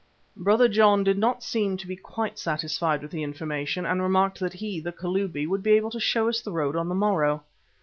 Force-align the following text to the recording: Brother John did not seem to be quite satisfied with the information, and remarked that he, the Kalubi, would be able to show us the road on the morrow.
Brother 0.35 0.67
John 0.67 1.03
did 1.03 1.19
not 1.19 1.43
seem 1.43 1.77
to 1.77 1.85
be 1.85 1.95
quite 1.95 2.39
satisfied 2.39 3.03
with 3.03 3.11
the 3.11 3.21
information, 3.21 3.85
and 3.85 4.01
remarked 4.01 4.39
that 4.39 4.53
he, 4.53 4.79
the 4.79 4.91
Kalubi, 4.91 5.45
would 5.47 5.61
be 5.61 5.73
able 5.73 5.91
to 5.91 5.99
show 5.99 6.27
us 6.27 6.41
the 6.41 6.51
road 6.51 6.75
on 6.75 6.89
the 6.89 6.95
morrow. 6.95 7.43